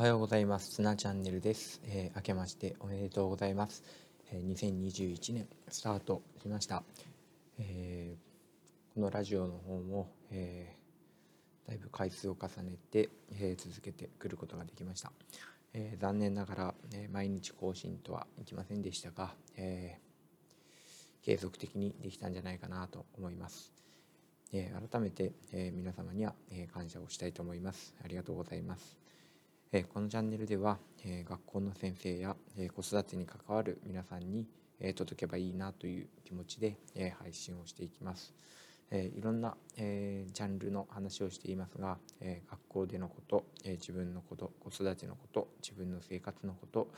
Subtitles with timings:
[0.00, 0.70] おはようございます。
[0.70, 1.78] つなチャンネルです。
[1.84, 3.84] えー、明けましておめでとうございます。
[4.32, 6.82] えー、2021年スタートしました。
[7.58, 15.12] えー、このラジオの方も、えー、だいぶ回数を重ねて、えー、続けてくることができました。
[15.74, 23.70] えー、残念ながら、えー、毎日更新とはいきませんでしたが、えー、継続的にできたんじゃないかなと思います。
[24.54, 27.94] えー、改めて、えー、皆様には、えー、感謝をしたいと思います。
[28.02, 29.09] ありがとうございます。
[29.72, 34.44] えこのチャンネルでは、え学校の先生や、え子育てに関わる皆さんに、
[34.80, 38.34] え届けばいいなという気持ちで、え配信をしていきます。
[38.90, 46.88] えいろんな、えジャンルの話をしていますが、え学校でのこと、え自分のこと子育てのこと自分の生活のこと、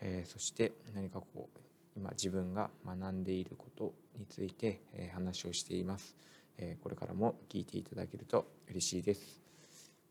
[0.00, 1.58] えそして何かこう
[1.98, 6.16] 今自分が学んでいることについて、え話をしています、
[6.56, 9.45] えこれからも聞いていただけると嬉しいです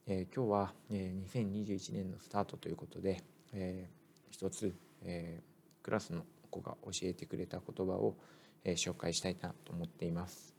[0.07, 3.23] えー、今日は、えー、2021年のスタートということで、
[3.53, 4.71] えー、一つ、
[5.03, 8.15] えー、クラスの子が教えてくれた言葉を、
[8.63, 10.53] えー、紹介したいなと思っています。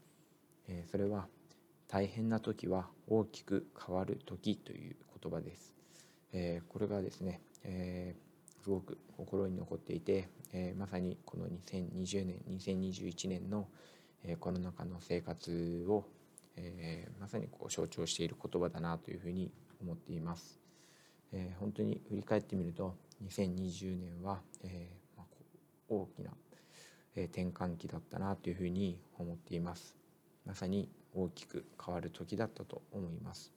[0.67, 1.29] えー、それは
[1.87, 5.73] 大変な時は大きく変わる時という言葉です。
[6.33, 13.69] えー、これがですね、えー、すごく心に残っていて、えー、まさにこの2020年2021年の、
[14.25, 16.05] えー、コロナ禍の生活を
[16.57, 20.59] えー、まさにこう象徴している言葉だなというふうに思っています。
[21.33, 25.27] えー、本当に振り返ってみると2020年は、えーまあ、
[25.89, 26.31] 大きな、
[27.17, 29.95] えー、転換期だったなというふうに思っています。
[30.45, 33.53] まさに大きく変わる時だったと思います。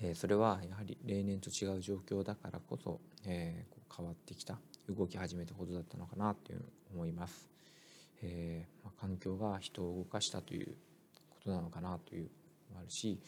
[0.00, 7.48] えー、それはやはり例年と違う状況だからこそ、えー、こ変わってきた動き始めたことだったのかなという思います。
[8.22, 10.74] えーまあ、環境が人を動かしたという
[11.44, 12.30] ことなのかなという
[12.70, 13.20] のもあるし、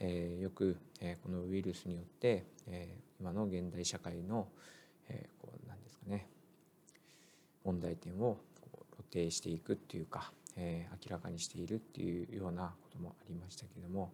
[0.00, 4.48] えー、よく、えー、このウイルスによって、えー、今の現代社会の、
[5.08, 6.28] えー、こうなんですかね
[7.64, 14.12] 問題点をこう露呈していくっていうか、えー、明らかにしているっていうようなこともありましたけども、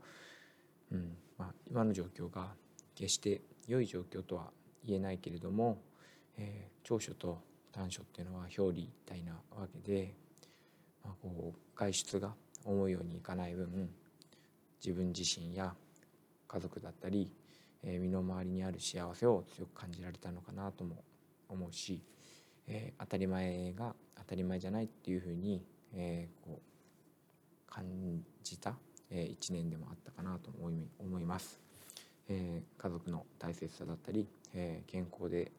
[0.91, 2.49] うんまあ、今の状況が
[2.95, 4.51] 決して良い状況とは
[4.85, 5.79] 言えないけれども、
[6.37, 7.39] えー、長所と
[7.73, 10.15] 短所っていうのは表裏一体なわけで、
[11.05, 12.35] まあ、こう外出が
[12.65, 13.91] 思うようにいかない分
[14.85, 15.75] 自分自身や
[16.47, 17.31] 家族だったり、
[17.83, 21.03] えー、身の回りにある幸せを強く感じられたのかなとも
[21.49, 22.03] 思うし、
[22.67, 25.63] えー、当たり前が当たり前じゃないっていうふうに、
[25.95, 27.85] えー、こう感
[28.43, 28.75] じた、
[29.11, 31.61] えー、1年でもあったかなと思い思います。
[32.29, 35.53] えー、家族の大切さだったり、えー、健康で、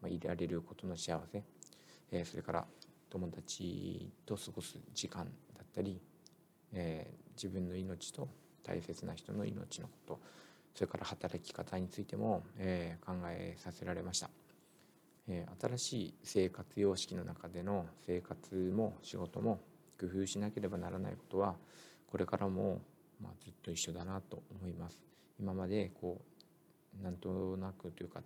[0.00, 1.42] まあ、いられることの幸せ、
[2.10, 2.66] えー、それから
[3.10, 5.30] 友達と過ごす時間だ
[5.62, 6.00] ったり、
[6.74, 8.28] えー、自分の命と
[8.62, 10.20] 大切な人の命のこと
[10.74, 14.28] それから働き方についても、えー、考えさせられました、
[15.28, 19.60] えー、新しい生活様式の中での生活も仕事も
[20.00, 21.54] 工夫しなければならないことは
[22.10, 22.80] これからも、
[23.22, 25.00] まあ、ずっと一緒だなと思います。
[25.40, 26.20] 今までこ
[27.00, 28.20] うなんとなくというか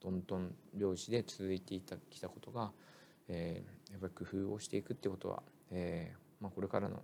[0.00, 2.70] トントン拍子で続いていたきたことが、
[3.28, 7.02] えー、やっぱり工夫をしていくってことは、えーまあ、これからの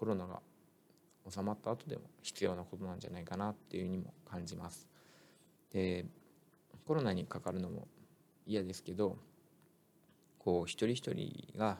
[0.00, 0.40] コロナが
[1.28, 4.88] 収まった後でも必要なことなんじゃないかなっていうにも感じます。
[5.74, 6.06] で
[6.86, 7.86] コロナにかかるのも
[8.46, 9.18] 嫌ですけど
[10.38, 11.76] こう一人一人が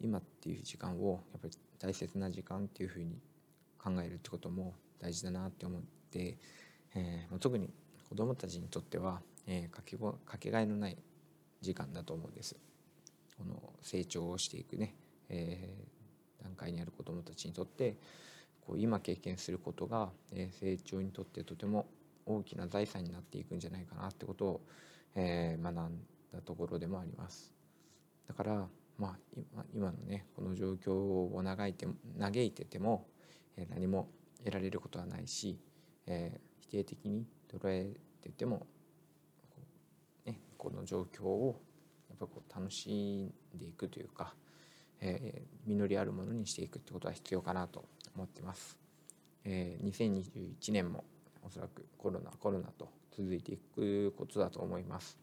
[0.00, 3.20] 今っていう時間をやっぱり大切な時間っていうふうに
[3.78, 6.36] 考えるってことも大事だなって思って、
[6.96, 7.70] えー、特に
[8.08, 10.98] 子どもたちにとっては、えー、かけかけがえのない
[11.60, 12.56] 時間だと思うんです。
[13.38, 14.96] この成長をしていくね、
[15.28, 15.97] えー、
[16.42, 17.96] 段階にある子どもたちにとって
[18.68, 21.86] こう今経験することが、え成長にとってとても
[22.26, 24.60] 大きな財産になっていくんじゃないかなってことを、
[25.14, 25.74] えー学ん
[26.32, 27.54] だところでもあります。
[28.28, 29.16] だから、ま
[29.56, 31.86] あ、今のねこの状況を嘆いて
[32.20, 33.06] 嘆いてても、
[33.56, 34.10] え何も
[34.44, 35.58] 得られることはないし、
[36.06, 38.66] え否定的に捉えてても
[39.48, 39.62] こ、
[40.26, 41.62] ね、この状況を
[42.10, 42.90] やっぱこう楽し
[43.24, 44.34] んでいくというか、
[45.00, 47.84] えー、実りあるものにしていくってことは必要かなと
[48.14, 48.78] 思ってます。
[49.44, 51.04] えー、2021年も
[51.42, 55.18] おそらくコロナコロナと続いていくことだと思います。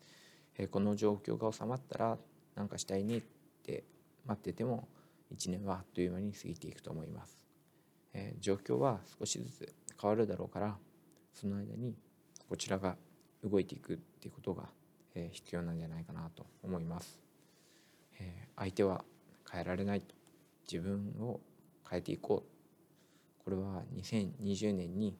[0.58, 2.18] えー、この状況が収まったら
[2.56, 3.22] 何かしたいねっ
[3.64, 3.84] て
[4.26, 4.88] 待ってても
[5.34, 7.38] 1年はあっという間に過ぎていくと思います。
[8.14, 10.78] えー、状況は少しずつ変わるだろうから
[11.34, 11.96] その間に
[12.48, 12.96] こちらが
[13.44, 14.70] 動いていくっていうことが、
[15.16, 17.20] えー、必要なんじゃないかなと思います。
[18.20, 19.04] えー、相手は
[19.52, 20.16] 変えられないと。
[20.72, 21.40] 自分を
[21.90, 22.56] 変えていこう。
[23.44, 25.16] これは2020年に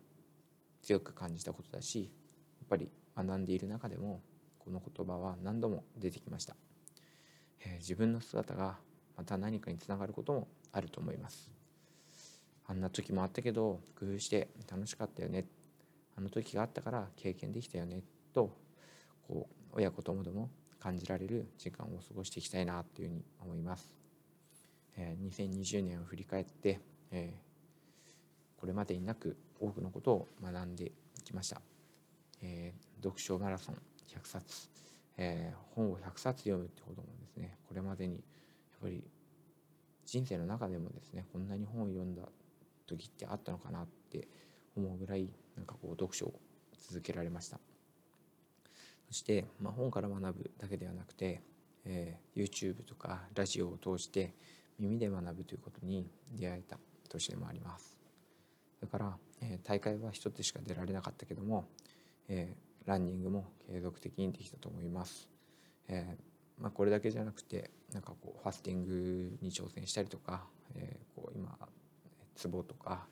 [0.82, 2.12] 強く感じたことだし
[2.60, 4.22] やっぱり学んでいる中でも
[4.60, 6.56] この言葉は何度も出てきました、
[7.64, 8.78] えー、自分の姿が
[9.16, 11.50] また何かにつながることもあると思います。
[12.68, 15.46] あんな時もあったけど工夫して楽しかったよね。
[16.18, 18.02] あの時があったから経験できたよね。
[18.34, 18.52] と
[19.28, 20.50] こう親子ともども
[20.80, 23.88] 感じられる時間を過ごしていきたいなというふうに思います、
[24.98, 26.80] え、2020年を振り返って、
[27.12, 27.34] え、
[28.58, 30.92] これまでになく多くのことを学んで
[31.24, 31.62] きました、
[32.42, 33.76] え、読書マラソン
[34.08, 34.70] 100冊、
[35.18, 38.24] え、本を100冊読むってこともですねこれまでにやっ
[38.82, 39.04] ぱり
[40.06, 42.24] 人生の中でもですねこんなに本を読んだ
[42.88, 44.28] 時ってあったのかなって
[44.76, 46.34] 思うぐらいなんかこう読書を
[46.88, 47.60] 続けられました。
[49.08, 51.42] そして、まあ、本から学ぶだけではなくて、
[51.86, 54.34] えー、YouTube とかラジオを通して
[54.80, 56.78] 耳で学ぶということに出会えた
[57.10, 57.98] 年でもあります
[58.82, 61.66] だから、えー、大会は一つしか出られなかったけども、
[62.28, 65.30] えー、ランニングも継続的にできたと思います、
[65.88, 70.44] えーまあ、これだけじゃなくてなんかこうファスティングに挑戦したりとか、
[70.76, 71.58] えー、こう今
[72.42, 73.06] 壺とか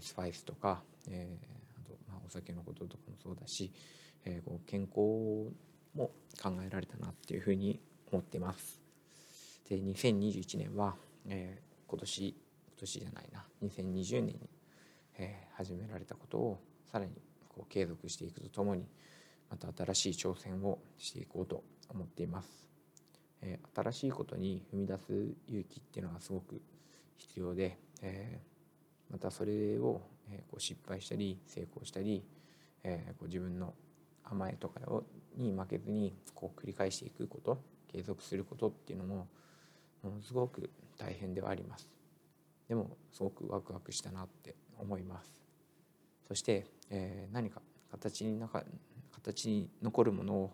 [0.00, 3.72] スパイスとか、えー、あとまあお酒のこととかもそうだし、
[4.24, 5.52] えー、こう健康
[5.94, 6.10] も
[6.42, 8.81] 考えられたなっていうふうに思ってます。
[9.72, 10.94] で2021年は、
[11.26, 12.36] えー、今年今
[12.78, 14.50] 年じゃないな2020年に、
[15.16, 16.60] えー、始められたことを
[16.90, 17.12] さらに
[17.48, 18.86] こう継続していくとともに
[19.50, 22.68] また新しい挑戦をしていこうと思っています。
[23.40, 25.12] えー、新しいことに踏み出す
[25.48, 26.60] 勇気っていうのはすごく
[27.16, 32.22] 必要で、えー、またそれを、え、こう失敗したり成功したり、
[32.84, 33.72] えー、こう自分の
[34.22, 35.04] 甘えとかを
[35.34, 37.58] に負けずにこう繰り返していくこと
[37.90, 39.28] 継続することっていうのも
[40.02, 41.88] ものすごく大変ではあります。
[42.68, 45.42] でもすごくワクワクしたなって思います。
[46.28, 47.60] そして、えー、何か
[47.90, 48.64] 形になか
[49.12, 50.52] 形に残るものを、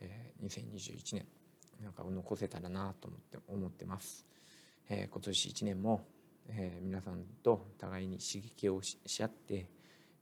[0.00, 1.26] えー、2021年
[1.82, 4.24] なんか残せたらなと思って思ってます、
[4.88, 6.06] えー、今年1年も、
[6.48, 9.66] えー、皆さんと互いに刺激をし合って、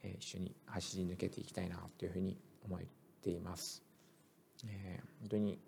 [0.03, 2.81] えー、一緒に走り抜けていきたいなというふうに思っ
[3.23, 3.83] ています。
[4.67, 5.59] えー、本当に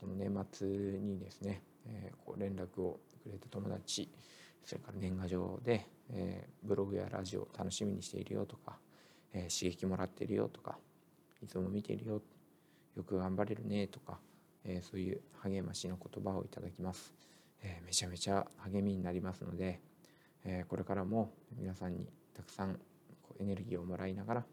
[0.00, 4.10] この年末にですね、えー、こう連絡をくれた友達
[4.64, 8.78] それから年賀状で、えー、ブログやラジオ楽しみにしているよとか、
[9.32, 10.78] えー、刺激もらってるよとか
[11.42, 12.22] いつも見ているよ
[12.96, 14.18] よく頑張れるねとか、
[14.64, 17.12] え、そういう励ましの言葉をいただきます、
[17.62, 19.82] え、めちゃめちゃ励みになりますので、
[20.46, 22.80] え、これからも皆さんにたくさん
[23.38, 24.46] エネルギーをもらいながら、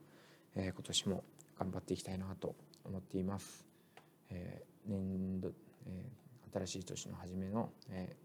[0.55, 1.23] えー、今年も
[1.57, 2.53] 頑張っていきたいなと
[2.83, 3.65] 思っています。
[4.29, 5.53] え、年度、
[5.87, 6.22] えー、
[6.53, 8.15] 新しい年の初めの、え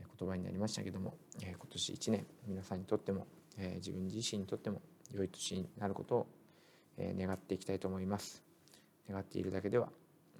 [0.00, 3.26] ー、言葉になりましたけども、えー、今年1年皆さんにとっても、
[3.58, 4.80] えー、自分自身にとっても
[5.12, 6.26] 良い年になることを、
[6.96, 8.42] えー、願っていきたいと思います。
[9.08, 9.88] 願っているだけでは、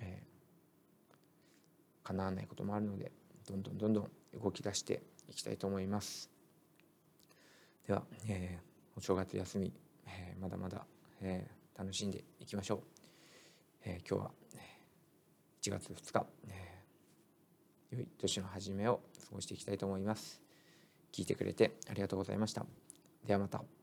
[0.00, 3.10] えー、叶わないこともあるので
[3.48, 4.10] どんどんどんどん
[4.43, 6.31] 動き出していきたいと思います。
[7.86, 9.72] では、えー、お正月休み
[10.10, 10.84] えー、まだまだ、
[11.20, 12.81] えー、楽しんでいきましょう、
[13.84, 14.31] えー、今日は
[15.62, 20.40] 1月2日、えー、良い年の初めを過ごしていきたいと思います。
[21.12, 22.64] 聞いてくれてありがとうございました。
[23.26, 23.80] ではまた。